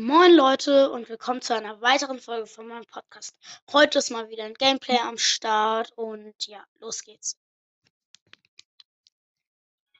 Moin 0.00 0.32
Leute 0.32 0.92
und 0.92 1.08
willkommen 1.08 1.42
zu 1.42 1.56
einer 1.56 1.80
weiteren 1.80 2.20
Folge 2.20 2.46
von 2.46 2.68
meinem 2.68 2.86
Podcast. 2.86 3.36
Heute 3.72 3.98
ist 3.98 4.10
mal 4.10 4.28
wieder 4.28 4.44
ein 4.44 4.54
Gameplay 4.54 4.96
am 4.98 5.18
Start 5.18 5.90
und 5.96 6.46
ja, 6.46 6.64
los 6.78 7.02
geht's. 7.02 7.36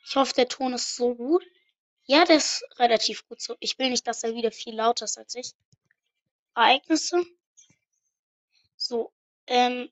Ich 0.04 0.14
hoffe, 0.14 0.34
der 0.34 0.46
Ton 0.46 0.72
ist 0.74 0.94
so 0.94 1.16
gut. 1.16 1.44
Ja, 2.04 2.24
der 2.24 2.36
ist 2.36 2.64
relativ 2.78 3.26
gut 3.26 3.40
so. 3.40 3.56
Ich 3.58 3.76
will 3.80 3.90
nicht, 3.90 4.06
dass 4.06 4.22
er 4.22 4.36
wieder 4.36 4.52
viel 4.52 4.76
lauter 4.76 5.06
ist 5.06 5.18
als 5.18 5.34
ich. 5.34 5.52
Ereignisse. 6.54 7.26
So, 8.76 9.12
ähm, 9.48 9.90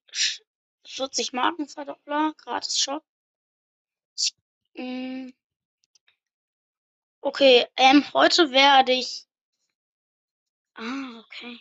40 0.87 1.33
Marken 1.33 1.67
Verdoppler, 1.67 2.33
gratis 2.39 2.79
Shop. 2.79 3.03
Ich, 4.17 4.37
mm, 4.75 5.31
okay, 7.23 7.67
ähm, 7.77 8.05
heute 8.13 8.53
werde 8.53 8.93
ich 8.93 9.27
Ah, 10.79 11.21
okay. 11.25 11.61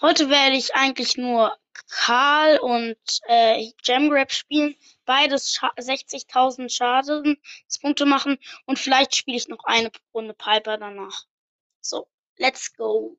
Heute 0.00 0.28
werde 0.28 0.56
ich 0.56 0.74
eigentlich 0.74 1.16
nur 1.16 1.56
Karl 1.88 2.58
und 2.58 2.96
äh, 3.28 3.70
Gemgrab 3.84 4.32
spielen. 4.32 4.76
Beides 5.06 5.58
60.000 5.58 6.68
Schadenspunkte 6.68 8.06
machen 8.06 8.38
und 8.66 8.78
vielleicht 8.78 9.14
spiele 9.16 9.36
ich 9.38 9.48
noch 9.48 9.64
eine 9.64 9.90
Runde 10.12 10.34
Piper 10.34 10.76
danach. 10.78 11.24
So, 11.80 12.08
let's 12.36 12.74
go. 12.76 13.16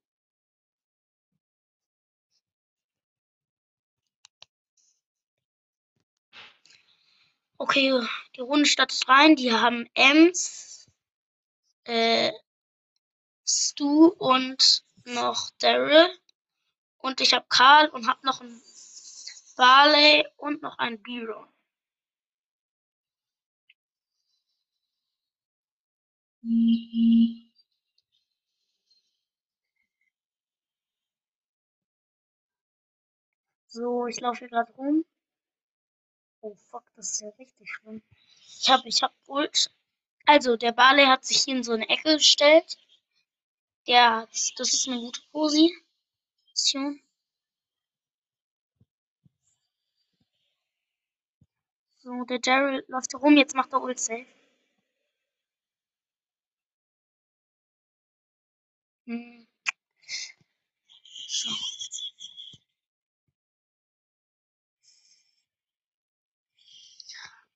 Okay, 7.58 8.00
die 8.36 8.42
Runde 8.42 8.66
startet 8.66 9.08
rein. 9.08 9.36
Die 9.36 9.52
haben 9.54 9.88
Ems, 9.94 10.90
äh, 11.86 12.32
Stu 13.46 14.08
und 14.08 14.84
noch 15.06 15.50
Daryl. 15.60 16.10
Und 16.98 17.22
ich 17.22 17.34
habe 17.34 17.46
Karl 17.50 17.90
und 17.90 18.08
habe 18.08 18.26
noch 18.26 18.42
ein 18.42 18.62
Barley 19.56 20.26
und 20.38 20.62
noch 20.62 20.78
ein 20.78 21.02
Biro. 21.02 21.48
So, 33.68 34.08
ich 34.08 34.20
laufe 34.20 34.40
hier 34.40 34.50
gerade 34.50 34.72
rum. 34.74 35.06
Oh 36.42 36.56
fuck, 36.56 36.84
das 36.96 37.12
ist 37.12 37.22
ja 37.22 37.30
richtig 37.40 37.70
schlimm. 37.70 38.02
Ich 38.60 38.70
habe, 38.70 38.88
ich 38.88 39.02
habe 39.04 39.14
Ult. 39.28 39.72
Also, 40.26 40.58
der 40.58 40.72
Barley 40.72 41.06
hat 41.06 41.24
sich 41.24 41.44
hier 41.44 41.56
in 41.56 41.64
so 41.64 41.74
eine 41.74 41.88
Ecke 41.88 42.14
gestellt. 42.18 42.78
Der, 43.88 44.28
das 44.58 44.74
ist 44.74 44.88
eine 44.88 45.00
gute 45.00 45.22
Position. 45.32 47.02
So, 52.04 52.24
der 52.26 52.40
Daryl 52.40 52.84
läuft 52.88 53.14
rum, 53.16 53.38
jetzt 53.38 53.56
macht 53.56 53.74
er 53.74 53.82
Ult 53.82 54.00
safe. 54.00 54.26
Hm. 59.06 59.48
So. 61.28 61.50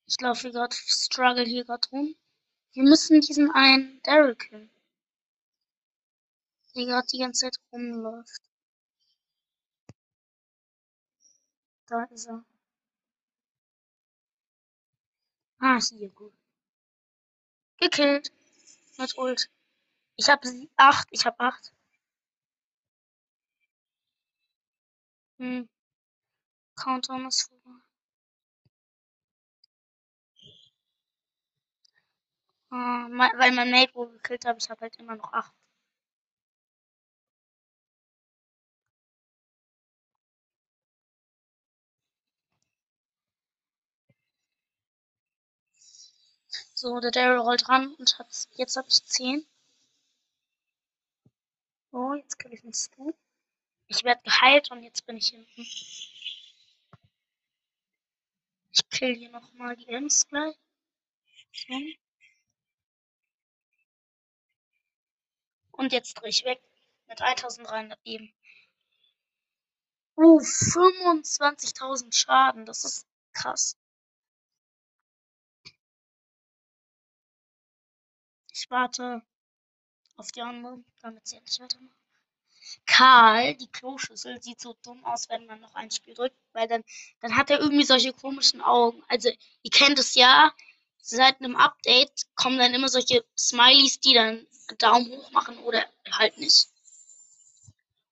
Ich 0.08 0.22
laufe 0.22 0.52
gerade, 0.52 0.76
struggle 0.76 1.44
hier 1.46 1.66
gerade 1.66 1.88
rum. 1.90 2.16
Wir 2.74 2.84
müssen 2.84 3.22
diesen 3.22 3.52
einen 3.52 4.02
Daryl 4.04 4.36
killen. 4.36 4.75
Der 6.76 6.86
gerade 6.86 7.08
die 7.08 7.20
ganze 7.20 7.46
Zeit 7.46 7.58
rumläuft. 7.72 8.42
Da 11.88 12.04
ist 12.06 12.28
er. 12.28 12.44
Ah, 15.60 15.80
hier, 15.80 16.10
gut. 16.10 16.34
Gekillt. 17.78 18.32
Mit 18.98 19.18
Ult. 19.18 19.50
Ich 20.18 20.30
habe 20.30 20.68
acht, 20.78 21.08
ich 21.12 21.26
habe 21.26 21.40
acht. 21.40 21.74
Hm. 25.40 25.70
Countdown 26.76 27.28
ist 27.28 27.44
vorbei. 27.50 27.80
Ah, 32.70 33.08
weil 33.10 33.52
mein 33.54 33.72
Mate 33.72 33.96
wohl 33.96 34.12
gekillt 34.12 34.46
habe, 34.46 34.60
ich 34.60 34.70
habe 34.70 34.82
halt 34.82 34.96
immer 34.98 35.16
noch 35.16 35.34
acht. 35.34 35.54
So, 46.78 47.00
der 47.00 47.12
Daryl 47.12 47.40
rollt 47.40 47.70
ran 47.70 47.96
und 47.96 48.20
hat 48.20 48.28
jetzt 48.56 48.76
habe 48.76 48.90
ich 48.90 49.02
10. 49.06 49.48
So, 51.92 52.14
jetzt 52.16 52.38
kriege 52.38 52.56
ich 52.56 52.64
einen 52.64 52.74
Stu. 52.74 53.14
Ich 53.88 54.04
werde 54.04 54.22
geheilt 54.24 54.72
und 54.72 54.84
jetzt 54.84 55.06
bin 55.06 55.16
ich 55.16 55.30
hinten. 55.30 55.62
Ich 58.72 58.90
kill 58.90 59.16
hier 59.16 59.30
nochmal 59.30 59.78
die 59.78 59.88
Ems 59.88 60.28
gleich. 60.28 60.58
So. 61.54 61.74
Und 65.72 65.94
jetzt 65.94 66.16
drehe 66.16 66.30
ich 66.30 66.44
weg 66.44 66.62
mit 67.08 67.22
1300 67.22 67.98
eben. 68.04 68.34
Oh, 70.18 70.40
25.000 70.40 72.14
Schaden, 72.14 72.66
das 72.66 72.84
ist 72.84 73.08
krass. 73.32 73.78
Warte 78.70 79.22
auf 80.18 80.32
die 80.32 80.42
anderen, 80.42 80.86
damit 81.02 81.28
sie 81.28 81.38
endlich 81.38 81.60
weitermachen. 81.60 81.96
Karl, 82.86 83.56
die 83.56 83.68
Kloschüssel, 83.68 84.42
sieht 84.42 84.60
so 84.60 84.76
dumm 84.84 85.04
aus, 85.06 85.30
wenn 85.30 85.46
man 85.46 85.62
noch 85.62 85.76
ein 85.76 85.92
Spiel 85.92 86.14
drückt, 86.14 86.36
weil 86.54 86.68
dann, 86.68 86.84
dann 87.20 87.36
hat 87.36 87.50
er 87.50 87.60
irgendwie 87.60 87.84
solche 87.84 88.14
komischen 88.14 88.62
Augen. 88.62 89.04
Also, 89.08 89.30
ihr 89.30 89.72
kennt 89.72 90.00
es 90.00 90.16
ja, 90.16 90.52
seit 91.02 91.40
einem 91.40 91.56
Update 91.56 92.26
kommen 92.36 92.58
dann 92.58 92.74
immer 92.74 92.90
solche 92.90 93.24
Smileys, 93.38 94.00
die 94.00 94.14
dann 94.14 94.48
Daumen 94.80 95.12
hoch 95.12 95.32
machen 95.32 95.58
oder 95.60 95.86
halt 96.12 96.38
nicht. 96.38 96.68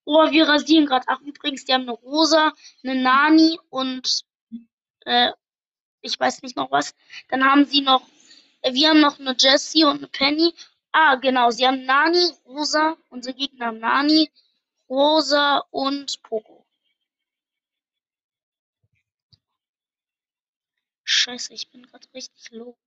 Oh, 0.05 0.29
wir 0.29 0.47
rasieren 0.47 0.85
gerade. 0.85 1.05
Ach, 1.07 1.19
übrigens, 1.21 1.65
die 1.65 1.73
haben 1.73 1.83
eine 1.83 1.91
Rosa, 1.93 2.53
eine 2.83 2.95
Nani 2.95 3.59
und 3.69 4.25
äh, 5.05 5.31
ich 6.01 6.19
weiß 6.19 6.41
nicht 6.41 6.55
noch 6.55 6.71
was. 6.71 6.93
Dann 7.29 7.43
haben 7.43 7.65
sie 7.65 7.81
noch, 7.81 8.03
wir 8.71 8.89
haben 8.89 9.01
noch 9.01 9.19
eine 9.19 9.35
Jessie 9.37 9.83
und 9.83 9.97
eine 9.97 10.07
Penny. 10.07 10.53
Ah, 10.91 11.15
genau, 11.15 11.51
sie 11.51 11.65
haben 11.67 11.85
Nani, 11.85 12.31
Rosa, 12.45 12.97
unsere 13.09 13.35
Gegner 13.35 13.67
haben 13.67 13.79
Nani, 13.79 14.31
Rosa 14.89 15.59
und 15.71 16.21
Poco. 16.23 16.65
Scheiße, 21.03 21.53
ich 21.53 21.69
bin 21.71 21.85
gerade 21.85 22.07
richtig 22.13 22.51
low. 22.51 22.77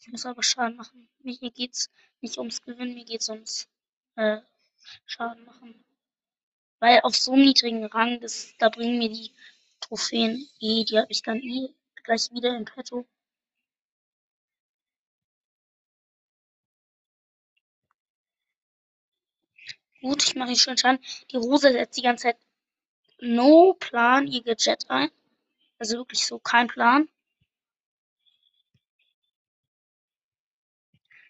Ich 0.00 0.08
muss 0.08 0.26
aber 0.26 0.42
Schaden 0.42 0.76
machen. 0.76 1.08
Mir 1.20 1.36
geht's 1.50 1.90
nicht 2.20 2.38
ums 2.38 2.62
Gewinnen, 2.62 2.94
mir 2.94 3.04
geht's 3.04 3.28
ums 3.28 3.68
äh, 4.16 4.40
Schaden 5.04 5.44
machen. 5.44 5.84
Weil 6.78 7.00
auf 7.00 7.16
so 7.16 7.32
einem 7.32 7.42
niedrigen 7.42 7.84
Rang, 7.86 8.20
das, 8.20 8.54
da 8.58 8.68
bringen 8.68 8.98
mir 8.98 9.10
die 9.10 9.32
Trophäen 9.80 10.48
eh, 10.60 10.84
die 10.84 10.98
habe 10.98 11.10
ich 11.10 11.22
dann 11.22 11.40
eh 11.40 11.74
gleich 12.04 12.30
wieder 12.32 12.56
im 12.56 12.64
Petto. 12.64 13.06
Gut, 20.00 20.22
ich 20.24 20.34
mache 20.34 20.50
ihn 20.50 20.56
schön 20.56 20.76
Schaden. 20.76 20.98
Die 21.30 21.36
Rose 21.36 21.72
setzt 21.72 21.96
die 21.96 22.02
ganze 22.02 22.24
Zeit 22.24 22.38
no 23.20 23.74
Plan 23.74 24.26
ihr 24.26 24.42
Gadget 24.42 24.90
ein. 24.90 25.10
Also 25.78 25.98
wirklich 25.98 26.26
so 26.26 26.38
kein 26.38 26.68
Plan. 26.68 27.08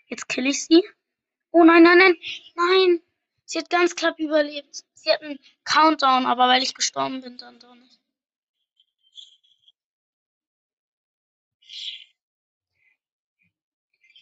Jetzt 0.07 0.29
kill 0.29 0.47
ich 0.47 0.65
sie. 0.65 0.85
Oh 1.51 1.65
nein, 1.65 1.83
nein, 1.83 1.99
nein, 1.99 2.17
nein. 2.55 3.03
Sie 3.45 3.59
hat 3.59 3.71
ganz 3.71 3.95
knapp 3.97 4.19
überlebt. 4.19 4.85
Sie 4.95 5.11
hat 5.11 5.23
einen 5.23 5.39
Countdown, 5.65 6.27
aber 6.27 6.49
weil 6.49 6.63
ich 6.63 6.75
gestorben 6.75 7.21
bin, 7.21 7.39
dann 7.39 7.59
doch 7.61 7.75
nicht. 7.75 8.01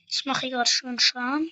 Ich 0.09 0.25
mache 0.27 0.43
hier 0.43 0.51
gerade 0.51 0.71
schön 0.71 0.99
Schaden. 0.99 1.51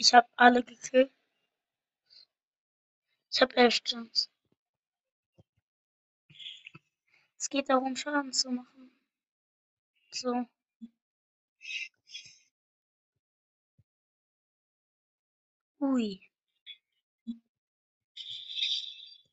Ich 0.00 0.14
habe 0.14 0.26
alle 0.36 0.64
gekillt. 0.64 1.12
Ich 3.30 3.42
habe 3.42 3.54
elf 3.54 3.82
Jumps. 3.84 4.30
Es 7.36 7.50
geht 7.50 7.68
darum, 7.68 7.94
Schaden 7.96 8.32
zu 8.32 8.50
machen. 8.50 8.90
So. 10.10 10.46
Ui. 15.80 16.22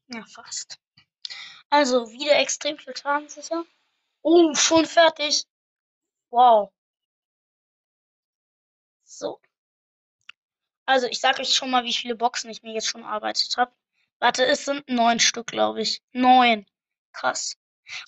Ja, 0.08 0.26
fast. 0.26 0.82
Also, 1.70 2.12
wieder 2.12 2.38
extrem 2.40 2.78
viel 2.78 2.96
Schaden 2.98 3.30
sicher. 3.30 3.66
Oh, 4.22 4.54
schon 4.54 4.86
fertig. 4.86 5.46
Wow. 6.30 6.74
So. 9.06 9.40
Also, 10.88 11.08
ich 11.08 11.20
sage 11.20 11.42
euch 11.42 11.54
schon 11.54 11.70
mal, 11.70 11.84
wie 11.84 11.94
viele 11.94 12.16
Boxen 12.16 12.50
ich 12.50 12.64
mir 12.64 12.74
jetzt 12.74 12.88
schon 12.88 13.04
erarbeitet 13.04 13.58
habe. 13.58 13.74
Warte, 14.20 14.46
es 14.46 14.66
sind 14.66 14.88
neun 14.90 15.20
Stück, 15.20 15.48
glaube 15.48 15.82
ich. 15.82 16.02
Neun. 16.14 16.66
Krass. 17.12 17.58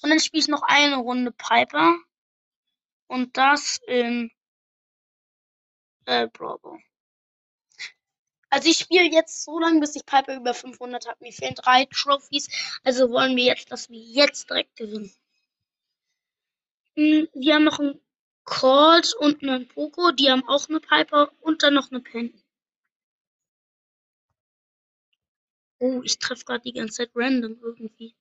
Und 0.01 0.09
dann 0.09 0.19
spiele 0.19 0.41
ich 0.41 0.47
noch 0.47 0.63
eine 0.63 0.95
Runde 0.97 1.31
Piper. 1.31 1.97
Und 3.07 3.35
das 3.37 3.79
in 3.85 4.31
äh, 6.05 6.27
Bravo. 6.27 6.79
Also 8.49 8.69
ich 8.69 8.77
spiele 8.77 9.11
jetzt 9.11 9.43
so 9.43 9.59
lange, 9.59 9.81
bis 9.81 9.95
ich 9.95 10.05
Piper 10.05 10.37
über 10.37 10.53
500 10.53 11.07
habe. 11.07 11.17
Mir 11.19 11.33
fehlen 11.33 11.55
drei 11.55 11.85
Trophies. 11.85 12.47
Also 12.83 13.09
wollen 13.09 13.35
wir 13.35 13.43
jetzt, 13.43 13.71
dass 13.71 13.89
wir 13.89 13.99
jetzt 13.99 14.49
direkt 14.49 14.77
gewinnen. 14.77 15.13
Hm, 16.95 17.27
wir 17.33 17.55
haben 17.55 17.65
noch 17.65 17.79
einen 17.79 17.99
Colt 18.45 19.13
und 19.15 19.43
einen 19.43 19.67
Poco. 19.67 20.11
Die 20.11 20.31
haben 20.31 20.47
auch 20.47 20.69
eine 20.69 20.79
Piper 20.79 21.31
und 21.41 21.61
dann 21.61 21.73
noch 21.73 21.91
eine 21.91 21.99
Penny. 21.99 22.33
Oh, 25.79 26.01
ich 26.03 26.19
treffe 26.19 26.45
gerade 26.45 26.63
die 26.63 26.73
ganze 26.73 26.97
Zeit 26.97 27.11
random 27.15 27.57
irgendwie. 27.61 28.15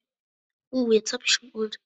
Oh, 0.70 0.92
jetzt 0.92 1.12
habe 1.12 1.24
ich 1.24 1.32
schon 1.32 1.50
Ult. 1.52 1.80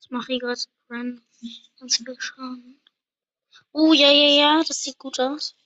Ich 0.00 0.10
mache 0.10 0.26
hier 0.32 0.40
gerade 0.40 0.60
random 0.88 1.22
ganz 1.78 1.96
viel 1.96 2.20
Schaden. 2.20 2.80
Oh, 3.72 3.92
ja, 3.92 4.10
ja, 4.10 4.28
ja, 4.58 4.64
das 4.66 4.82
sieht 4.82 4.98
gut 4.98 5.20
aus. 5.20 5.56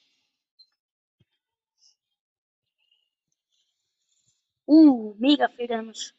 Uh, 4.66 5.14
mega 5.18 5.48
viel 5.48 5.68
Damage. 5.68 6.12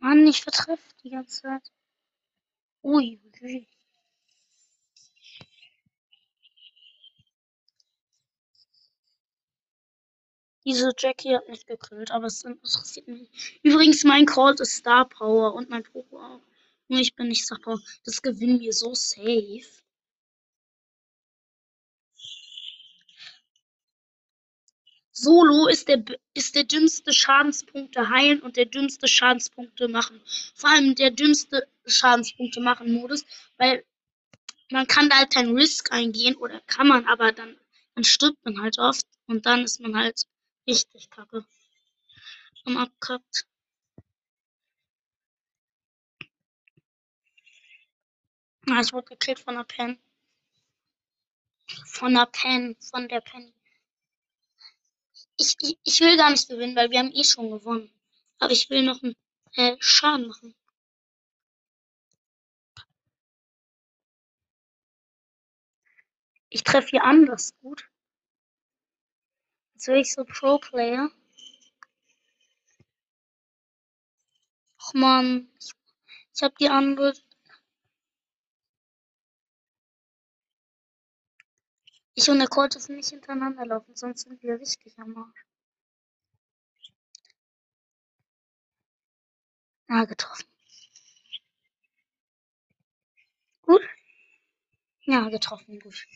Mann, 0.00 0.26
ich 0.26 0.42
vertreffe 0.42 0.94
die 1.02 1.10
ganze 1.10 1.42
Zeit. 1.42 1.72
Ui, 2.82 3.20
ui. 3.42 3.66
Diese 10.64 10.92
Jackie 10.98 11.34
hat 11.34 11.48
mich 11.48 11.64
gekillt, 11.64 12.10
aber 12.10 12.26
es 12.26 12.44
interessiert 12.44 13.08
mich. 13.08 13.58
Übrigens, 13.62 14.04
mein 14.04 14.26
Call 14.26 14.54
ist 14.54 14.76
Star 14.76 15.08
Power 15.08 15.54
und 15.54 15.70
mein 15.70 15.82
Poco 15.82 16.20
auch. 16.20 16.42
Nur 16.88 17.00
ich 17.00 17.14
bin 17.16 17.28
nicht 17.28 17.44
Star 17.44 17.58
Power. 17.58 17.80
Das 18.04 18.20
gewinnen 18.20 18.60
wir 18.60 18.72
so 18.72 18.94
safe. 18.94 19.82
Solo 25.20 25.66
ist 25.66 25.88
der, 25.88 26.04
ist 26.34 26.54
der 26.54 26.62
dümmste 26.62 27.12
Schadenspunkte 27.12 28.08
heilen 28.08 28.40
und 28.40 28.56
der 28.56 28.66
dümmste 28.66 29.08
Schadenspunkte 29.08 29.88
machen. 29.88 30.22
Vor 30.54 30.70
allem 30.70 30.94
der 30.94 31.10
dümmste 31.10 31.66
Schadenspunkte 31.86 32.60
machen 32.60 32.92
Modus, 32.92 33.24
weil 33.56 33.84
man 34.70 34.86
kann 34.86 35.08
da 35.08 35.16
halt 35.16 35.32
kein 35.32 35.56
Risk 35.56 35.90
eingehen 35.90 36.36
oder 36.36 36.60
kann 36.68 36.86
man, 36.86 37.04
aber 37.06 37.32
dann, 37.32 37.58
dann 37.96 38.04
stirbt 38.04 38.38
man 38.44 38.60
halt 38.62 38.78
oft 38.78 39.06
und 39.26 39.44
dann 39.44 39.64
ist 39.64 39.80
man 39.80 39.96
halt 39.96 40.22
richtig 40.68 41.10
kacke. 41.10 41.44
Am 42.64 42.76
abkackt. 42.76 43.44
Ah, 48.70 48.80
ich 48.82 48.92
wurde 48.92 49.06
gekillt 49.06 49.40
von 49.40 49.56
der 49.56 49.64
Pen. 49.64 49.98
Von 51.86 52.14
der 52.14 52.26
Pen, 52.26 52.76
von 52.80 53.08
der 53.08 53.20
Penny. 53.20 53.57
Ich, 55.40 55.56
ich, 55.84 56.00
will 56.00 56.16
gar 56.16 56.30
nicht 56.30 56.48
gewinnen, 56.48 56.74
weil 56.74 56.90
wir 56.90 56.98
haben 56.98 57.12
eh 57.12 57.22
schon 57.24 57.50
gewonnen. 57.50 57.90
Aber 58.40 58.52
ich 58.52 58.68
will 58.70 58.82
noch 58.82 59.02
einen 59.02 59.14
äh, 59.52 59.76
Schaden 59.78 60.26
machen. 60.26 60.54
Ich 66.50 66.64
treffe 66.64 66.88
hier 66.90 67.04
anders 67.04 67.52
gut. 67.60 67.88
Jetzt 69.74 69.86
will 69.86 70.00
ich 70.00 70.12
so 70.12 70.24
Pro-Player. 70.24 71.08
Och 74.80 74.94
man, 74.94 75.48
ich, 75.60 75.72
ich 76.34 76.42
habe 76.42 76.54
die 76.58 76.68
andere. 76.68 77.14
Ich 82.18 82.28
und 82.28 82.40
der 82.40 82.48
Colt 82.48 82.74
dürfen 82.74 82.96
nicht 82.96 83.10
hintereinander 83.10 83.64
laufen, 83.64 83.94
sonst 83.94 84.22
sind 84.22 84.42
wir 84.42 84.58
richtig 84.58 84.98
am 84.98 85.16
Arsch. 85.16 85.46
Ah, 89.86 90.04
getroffen. 90.04 90.48
Gut. 93.62 93.82
Ja, 95.02 95.28
getroffen, 95.28 95.78
gut. 95.78 96.08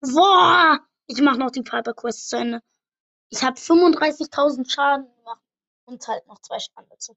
Boah! 0.00 0.78
Ich 1.08 1.20
mache 1.20 1.38
noch 1.38 1.50
die 1.50 1.62
Piper 1.62 1.92
Quest 1.92 2.28
zu 2.28 2.36
Ende. 2.36 2.62
Ich 3.30 3.42
habe 3.42 3.58
35.000 3.58 4.70
Schaden 4.70 5.12
gemacht 5.16 5.42
und 5.86 6.06
halt 6.06 6.24
noch 6.28 6.38
zwei 6.38 6.60
Schaden 6.60 6.88
dazu. 6.88 7.16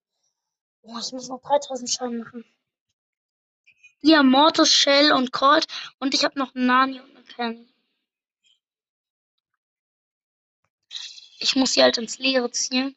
Boah, 0.82 1.00
ich 1.00 1.12
muss 1.12 1.30
noch 1.30 1.44
3.000 1.44 1.88
Schaden 1.88 2.18
machen. 2.18 2.44
Hier 4.02 4.24
Mortis, 4.24 4.74
Shell 4.74 5.12
und 5.12 5.32
Colt 5.32 5.68
und 6.00 6.14
ich 6.14 6.24
habe 6.24 6.38
noch 6.40 6.54
Nani 6.54 7.00
und 7.00 7.40
eine. 7.40 7.68
Ich 11.40 11.56
muss 11.56 11.74
sie 11.74 11.84
halt 11.84 11.98
ins 11.98 12.18
Leere 12.20 12.50
ziehen, 12.52 12.96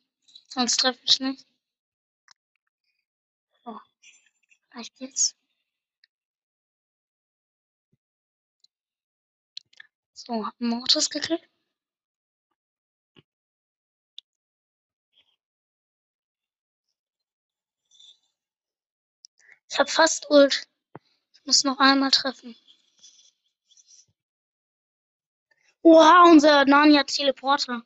sonst 0.49 0.79
treffe 0.79 1.01
ich 1.05 1.21
nicht. 1.21 1.47
So, 3.65 3.81
vielleicht 4.71 5.01
jetzt. 5.01 5.37
So, 10.15 10.47
hab 10.47 10.61
Mortis 10.61 11.11
gekillt. 11.11 11.43
Ich 19.71 19.79
hab 19.79 19.89
fast 19.91 20.29
Ult. 20.31 20.70
Muss 21.51 21.65
noch 21.65 21.81
einmal 21.81 22.13
treffen. 22.13 22.55
Oha, 25.83 26.31
unser 26.31 26.65
Nani 26.65 26.95
hat 26.95 27.09
Teleporter. 27.09 27.83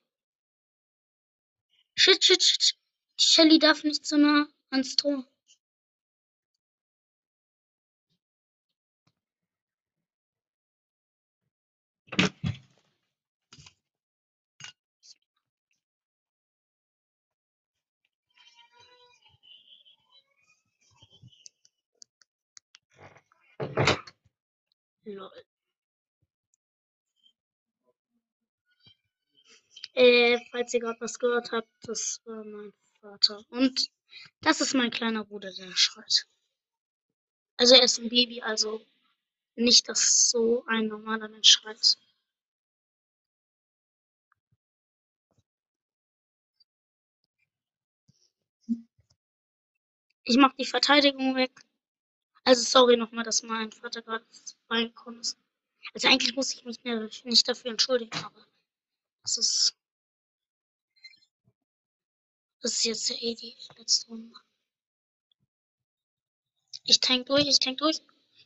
Shit, 1.95 2.23
shit, 2.23 2.43
shit. 2.43 2.75
Die 3.19 3.25
Shelly 3.25 3.59
darf 3.59 3.83
nicht 3.83 4.05
so 4.05 4.19
nah 4.19 4.47
ans 4.69 4.97
Tor. 4.97 5.27
Lol. 25.07 25.45
Äh, 29.95 30.39
falls 30.51 30.75
ihr 30.75 30.81
gerade 30.81 31.01
was 31.01 31.19
gehört 31.19 31.53
habt, 31.53 31.69
das 31.83 32.21
war 32.25 32.45
mein 32.45 32.73
Vater. 33.01 33.41
Und 33.51 33.91
das 34.41 34.61
ist 34.61 34.75
mein 34.75 34.91
kleiner 34.91 35.25
Bruder, 35.25 35.53
der 35.53 35.71
schreit. 35.77 36.27
Also 37.57 37.75
er 37.75 37.83
ist 37.85 37.99
ein 37.99 38.09
Baby, 38.09 38.43
also 38.43 38.85
nicht, 39.57 39.89
dass 39.89 40.31
so 40.31 40.65
ein 40.67 40.89
normaler 40.89 41.29
Mensch 41.29 41.49
schreit. 41.51 41.97
Ich 50.25 50.37
mach 50.39 50.55
die 50.55 50.65
Verteidigung 50.65 51.37
weg. 51.37 51.53
Also 52.45 52.63
sorry 52.63 52.97
nochmal, 52.97 53.25
dass 53.25 53.43
mein 53.43 53.73
Vater 53.73 54.03
gerade 54.03 54.25
reingekommen 54.71 55.21
ist. 55.21 55.39
Also 55.93 56.09
eigentlich 56.09 56.35
muss 56.37 56.53
ich 56.55 56.65
mich 56.65 56.83
nicht 57.25 57.49
dafür 57.49 57.71
entschuldigen, 57.71 58.17
aber 58.25 58.47
das 59.23 59.39
ist 59.39 59.77
Das 62.65 62.73
ist 62.73 62.85
jetzt 62.85 63.09
ja 63.11 63.17
eh 63.21 63.35
die 63.35 63.55
letzte 63.77 64.07
Runde. 64.09 64.35
Ich 66.85 66.99
tank 66.99 67.27
durch, 67.27 67.47
ich 67.47 67.59
tank 67.59 67.77
durch. 67.77 68.01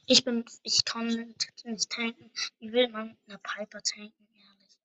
Ich 0.07 0.25
bin, 0.25 0.45
ich 0.64 0.85
kann 0.85 1.07
nicht 1.07 1.90
tanken. 1.90 2.28
Wie 2.59 2.73
will 2.73 2.88
man 2.88 3.17
eine 3.28 3.38
Piper 3.38 3.81
tanken, 3.81 4.28
ehrlich? 4.35 4.76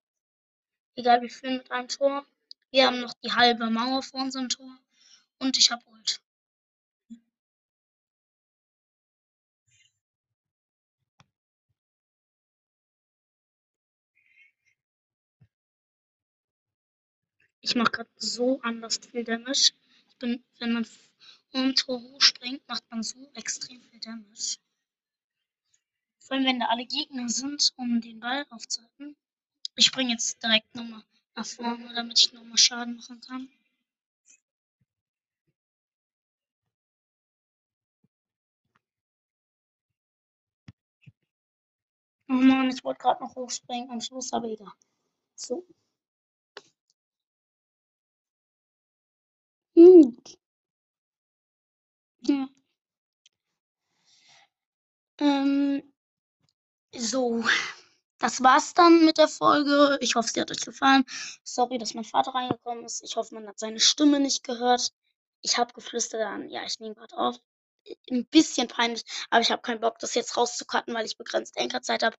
Egal, 0.93 1.24
wir 1.24 1.32
führen 1.32 1.58
mit 1.58 1.72
einem 1.72 1.88
Tor. 1.88 2.27
Wir 2.70 2.86
haben 2.86 3.00
noch 3.00 3.13
die 3.24 3.32
halbe 3.32 3.72
Mauer 3.72 4.03
vor 4.03 4.22
unserem 4.22 4.50
Tor. 4.50 4.77
Und 5.39 5.58
ich 5.58 5.72
habe 5.72 5.84
Ich 17.65 17.75
mache 17.75 17.91
gerade 17.91 18.10
so 18.17 18.60
anders 18.62 18.98
viel 18.98 19.24
Damage. 19.24 19.72
Ich 20.10 20.17
bin, 20.20 20.43
wenn 20.60 20.74
man 20.74 20.88
um 21.53 21.74
Tor 21.75 22.01
hochspringt, 22.01 22.67
macht 22.67 22.84
man 22.91 23.03
so 23.03 23.17
extrem 23.36 23.82
viel 23.82 24.01
Damage. 24.01 24.58
Vor 26.20 26.36
allem, 26.36 26.46
wenn 26.46 26.60
da 26.60 26.65
alle 26.67 26.86
Gegner 26.86 27.29
sind, 27.29 27.72
um 27.77 28.01
den 28.01 28.20
Ball 28.20 28.46
aufzuhalten. 28.50 29.15
Ich 29.77 29.86
springe 29.86 30.12
jetzt 30.12 30.43
direkt 30.43 30.75
nochmal 30.75 31.03
nach 31.36 31.46
vorne, 31.46 31.93
damit 31.96 32.20
ich 32.20 32.34
nochmal 32.34 32.58
Schaden 32.58 32.98
machen 32.98 33.22
kann. 33.22 33.50
Oh 42.27 42.34
Mann, 42.34 42.70
ich 42.70 42.84
wollte 42.84 43.00
gerade 43.00 43.24
noch 43.24 43.36
hochspringen 43.36 43.89
am 43.89 44.01
Schluss, 44.01 44.34
aber 44.34 44.50
egal. 44.50 44.74
So. 45.36 45.65
Ja. 52.27 52.47
Ähm, 55.19 55.81
so, 56.95 57.43
das 58.19 58.41
war's 58.43 58.73
dann 58.73 59.05
mit 59.05 59.17
der 59.17 59.27
Folge. 59.27 59.97
Ich 60.01 60.15
hoffe, 60.15 60.29
sie 60.33 60.41
hat 60.41 60.51
euch 60.51 60.61
gefallen. 60.61 61.03
Sorry, 61.43 61.77
dass 61.77 61.93
mein 61.93 62.03
Vater 62.05 62.33
reingekommen 62.33 62.85
ist. 62.85 63.03
Ich 63.03 63.15
hoffe, 63.15 63.35
man 63.35 63.47
hat 63.47 63.59
seine 63.59 63.79
Stimme 63.79 64.19
nicht 64.19 64.43
gehört. 64.43 64.91
Ich 65.41 65.57
habe 65.57 65.73
geflüstert 65.73 66.21
an. 66.21 66.49
Ja, 66.49 66.63
ich 66.65 66.79
nehme 66.79 66.95
gerade 66.95 67.17
auf. 67.17 67.37
Ein 68.09 68.25
bisschen 68.27 68.69
peinlich, 68.69 69.03
aber 69.29 69.41
ich 69.41 69.51
habe 69.51 69.61
keinen 69.61 69.81
Bock, 69.81 69.99
das 69.99 70.15
jetzt 70.15 70.37
rauszucutten, 70.37 70.93
weil 70.93 71.05
ich 71.05 71.17
begrenzt 71.17 71.57
Enkerzeit 71.57 72.01
habe. 72.03 72.15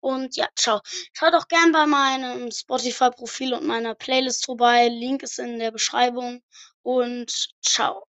Und 0.00 0.36
ja, 0.36 0.48
ciao. 0.56 0.80
Schaut 1.12 1.34
auch 1.34 1.48
gern 1.48 1.70
bei 1.72 1.86
meinem 1.86 2.50
Spotify-Profil 2.50 3.52
und 3.54 3.66
meiner 3.66 3.94
Playlist 3.94 4.46
vorbei. 4.46 4.88
Link 4.88 5.22
ist 5.22 5.38
in 5.38 5.58
der 5.58 5.70
Beschreibung. 5.70 6.42
Und 6.82 7.50
ciao. 7.62 8.04